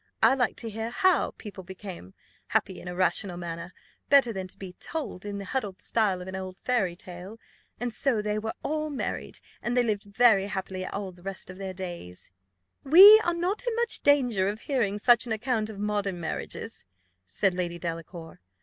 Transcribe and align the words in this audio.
I 0.23 0.33
like 0.33 0.55
to 0.55 0.69
hear 0.71 0.89
how 0.89 1.35
people 1.37 1.63
become 1.63 2.15
happy 2.47 2.81
in 2.81 2.87
a 2.87 2.95
rational 2.95 3.37
manner, 3.37 3.71
better 4.09 4.33
than 4.33 4.47
to 4.47 4.57
be 4.57 4.73
told 4.73 5.27
in 5.27 5.37
the 5.37 5.45
huddled 5.45 5.79
style 5.79 6.23
of 6.23 6.27
an 6.27 6.35
old 6.35 6.57
fairy 6.57 6.95
tale 6.95 7.37
and 7.79 7.93
so 7.93 8.19
they 8.19 8.39
were 8.39 8.55
all 8.63 8.89
married, 8.89 9.37
and 9.61 9.77
they 9.77 9.83
lived 9.83 10.05
very 10.05 10.47
happily 10.47 10.87
all 10.87 11.11
the 11.11 11.21
rest 11.21 11.51
of 11.51 11.57
their 11.59 11.75
days." 11.75 12.31
"We 12.83 13.19
are 13.23 13.35
not 13.35 13.61
in 13.67 13.75
much 13.75 13.99
danger 14.01 14.49
of 14.49 14.61
hearing 14.61 14.97
such 14.97 15.27
an 15.27 15.33
account 15.33 15.69
of 15.69 15.77
modern 15.77 16.19
marriages," 16.19 16.83
said 17.27 17.53
Lady 17.53 17.77
Delacour. 17.77 18.39